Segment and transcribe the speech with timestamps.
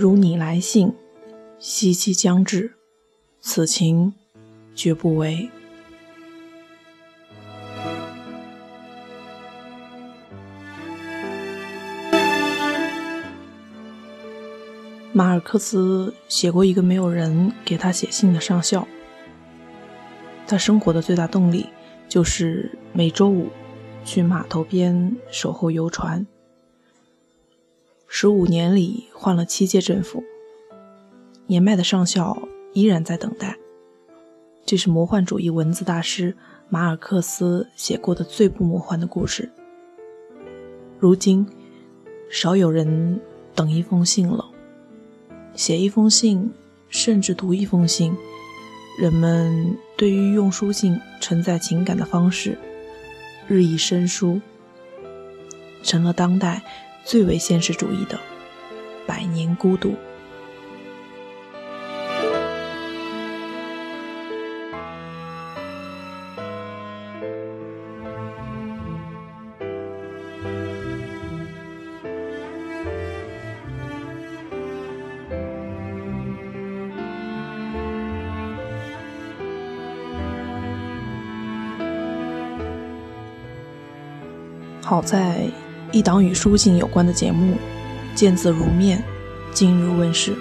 [0.00, 0.94] 如你来信，
[1.58, 2.72] 息期将至，
[3.40, 4.14] 此情
[4.72, 5.50] 绝不违。
[15.12, 18.86] 马尔克斯写过一个没有人给他写信的上校。
[20.46, 21.66] 他生活的最大动力
[22.08, 23.48] 就是每周五
[24.04, 26.24] 去码头边守候游船。
[28.20, 30.24] 十五年里换了七届政府，
[31.46, 32.36] 年迈的上校
[32.72, 33.56] 依然在等待。
[34.66, 36.36] 这是魔幻主义文字大师
[36.68, 39.48] 马尔克斯写过的最不魔幻的故事。
[40.98, 41.46] 如今，
[42.28, 43.20] 少有人
[43.54, 44.44] 等一封信了。
[45.54, 46.50] 写一封信，
[46.88, 48.16] 甚至读一封信，
[49.00, 52.58] 人们对于用书信承载情感的方式
[53.46, 54.40] 日益生疏，
[55.84, 56.64] 成了当代
[57.08, 58.20] 最为现实主义的
[59.06, 59.94] 百年孤独。
[84.82, 85.50] 好在
[85.90, 87.54] 一档与书信有关的节目
[88.14, 88.98] 《见字如面》
[89.54, 90.36] 近日问世，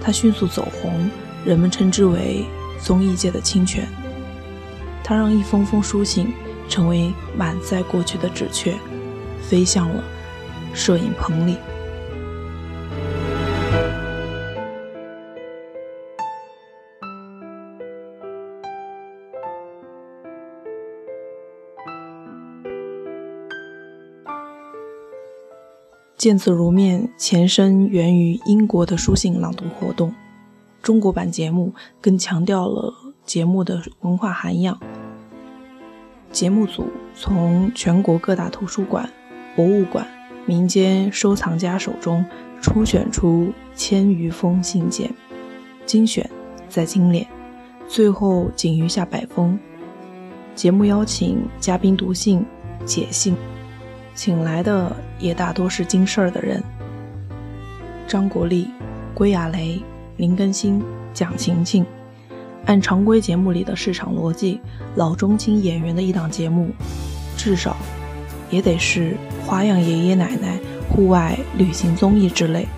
[0.00, 1.10] 它迅速走红，
[1.44, 2.46] 人们称之为
[2.80, 3.86] 综艺界的清泉。
[5.04, 6.32] 它让一封封书信
[6.66, 8.74] 成为满载过去的纸雀，
[9.42, 10.02] 飞向了
[10.72, 11.58] 摄影棚里。
[26.22, 30.14] 见字如面前身源于英国的书信朗读活动，
[30.80, 32.94] 中国版节目更强调了
[33.24, 34.80] 节目的文化涵养。
[36.30, 39.10] 节目组从全国各大图书馆、
[39.56, 40.06] 博物馆、
[40.46, 42.24] 民间收藏家手中
[42.60, 45.12] 初选出千余封信件，
[45.84, 46.30] 精选
[46.68, 47.26] 再精炼，
[47.88, 49.58] 最后仅余下百封。
[50.54, 52.46] 节目邀请嘉宾读信、
[52.84, 53.34] 解信。
[54.14, 56.62] 请来的也大多是经事儿的人，
[58.06, 58.68] 张国立、
[59.14, 59.80] 归亚蕾、
[60.16, 60.82] 林更新、
[61.14, 61.84] 蒋勤勤。
[62.66, 64.60] 按常规节目里的市场逻辑，
[64.94, 66.70] 老中青演员的一档节目，
[67.36, 67.76] 至少
[68.50, 70.58] 也得是花样爷爷奶奶、
[70.88, 72.68] 户外旅行综艺之类。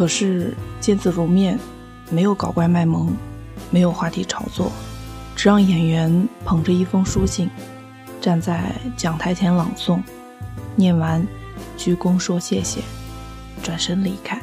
[0.00, 1.58] 可是见字如面，
[2.10, 3.12] 没有搞怪卖萌，
[3.70, 4.72] 没有话题炒作，
[5.36, 7.50] 只让演员捧着一封书信，
[8.18, 10.00] 站在讲台前朗诵，
[10.74, 11.22] 念完，
[11.76, 12.80] 鞠躬说谢谢，
[13.62, 14.40] 转身离开。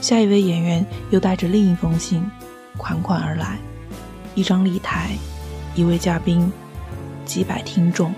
[0.00, 2.28] 下一位演员又带着另一封信，
[2.76, 3.56] 款款而来，
[4.34, 5.12] 一张立台，
[5.76, 6.52] 一位嘉宾，
[7.24, 8.12] 几百听众，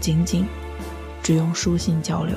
[0.00, 0.44] 仅仅
[1.22, 2.36] 只用书信交流。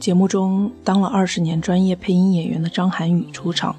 [0.00, 3.76] 节目中，当了二十年专业配音演员的张涵予出场，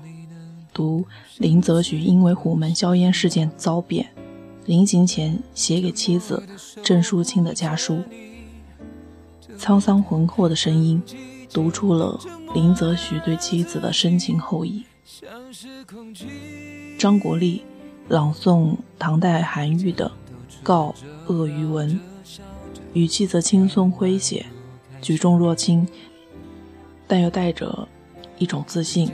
[0.73, 1.03] 读
[1.39, 4.07] 林则徐因为虎门销烟事件遭贬，
[4.65, 6.41] 临行前写给妻子
[6.81, 8.01] 郑淑清的家书。
[9.57, 11.03] 沧桑浑厚的声音，
[11.51, 12.17] 读出了
[12.53, 14.85] 林则徐对妻子的深情厚谊。
[16.97, 17.63] 张国立
[18.07, 20.09] 朗诵唐代韩愈的
[20.63, 20.95] 《告
[21.27, 21.99] 鳄鱼文，
[22.93, 24.45] 语气则轻松诙谐，
[25.01, 25.85] 举重若轻，
[27.05, 27.87] 但又带着
[28.39, 29.11] 一种自信。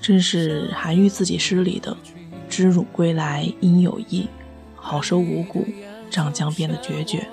[0.00, 1.96] 正是韩愈自己诗里的
[2.50, 4.28] “知汝归来应有意，
[4.74, 5.64] 好收五谷
[6.10, 7.26] 长江边”的决绝。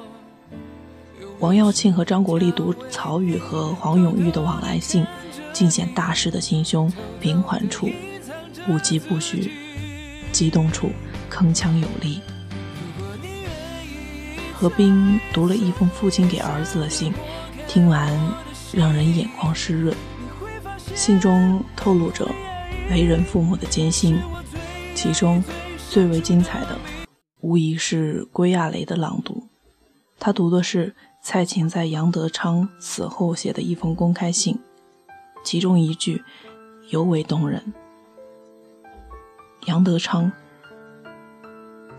[1.39, 5.05] 王耀庆和张国立读曹禺和黄永玉的往来信，
[5.51, 7.89] 尽显大师的心胸平缓处
[8.65, 9.51] 不疾不徐，
[10.31, 10.89] 激动处
[11.29, 12.21] 铿锵有力。
[14.65, 17.13] 何冰读了一封父亲给儿子的信，
[17.67, 18.11] 听完
[18.73, 19.95] 让人眼眶湿润。
[20.95, 22.27] 信中透露着
[22.89, 24.19] 为人父母的艰辛，
[24.95, 25.43] 其中
[25.91, 26.79] 最为精彩的，
[27.41, 29.43] 无疑是归亚蕾的朗读。
[30.17, 34.57] 他读的是蔡琴在杨德昌死后写的一封公开信，
[35.43, 36.23] 其中一句
[36.89, 37.71] 尤为动人
[39.67, 40.31] ：“杨德昌，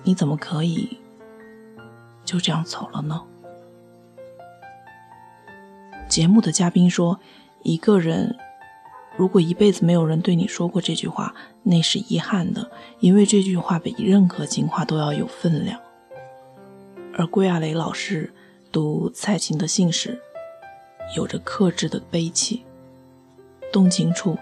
[0.03, 0.99] 你怎么可以？”
[2.27, 3.23] 就这样走了呢？
[6.09, 7.19] 节目的嘉宾说
[7.65, 8.37] ：“一个人
[9.17, 12.71] 如果一辈子没有人对你说过这句话，那是遗憾的，
[13.01, 15.81] 因为这句话比任何情话都要有分量。”
[17.19, 18.33] 而郭亚雷老师
[18.71, 20.21] 读蔡琴的信时，
[21.17, 22.65] 有着克制的悲戚，
[23.73, 24.37] 动情处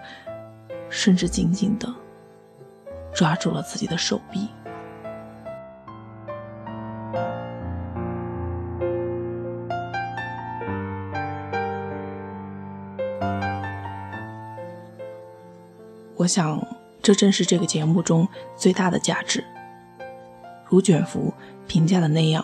[0.89, 1.93] 甚至紧紧的
[3.13, 4.49] 抓住了自己的手臂。
[16.25, 16.59] 我想，
[17.03, 18.27] 这正是这个节目中
[18.57, 19.43] 最大的价值。
[20.67, 21.31] 如卷福
[21.67, 22.43] 评价的那样，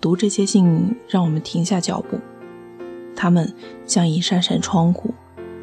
[0.00, 2.18] 读这些信让我们停下脚步，
[3.14, 5.12] 他们像一扇扇窗户，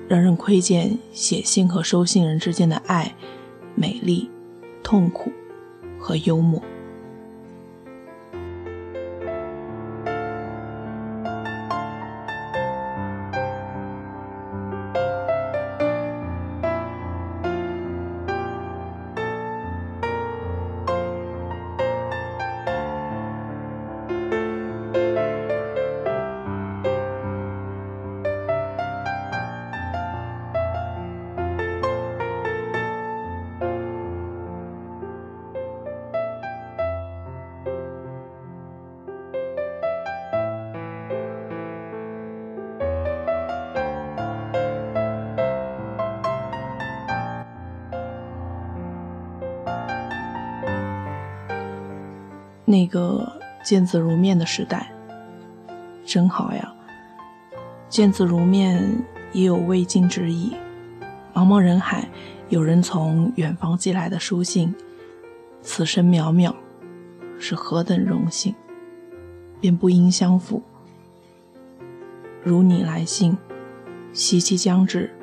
[0.08, 3.16] 让人窥见写信和收信人之间的爱、
[3.74, 4.30] 美丽、
[4.84, 5.32] 痛苦
[6.00, 6.62] 和幽默。
[52.72, 53.30] 那个
[53.66, 54.90] 见字如面的时代，
[56.06, 56.74] 真好呀！
[57.90, 58.82] 见字如面
[59.34, 60.56] 也有未尽之意。
[61.34, 62.08] 茫茫人海，
[62.48, 64.74] 有人从远方寄来的书信，
[65.62, 66.56] 此生渺渺，
[67.38, 68.56] 是何等荣幸，
[69.60, 70.64] 便不应相负。
[72.42, 73.38] 如你来信，
[74.14, 75.14] 夕期将至，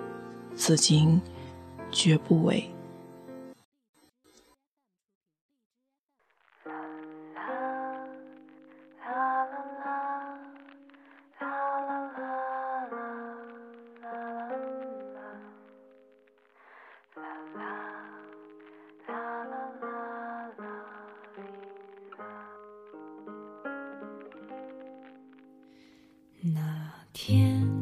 [0.54, 1.18] 此情
[1.90, 2.70] 绝不违。
[27.28, 27.77] 天。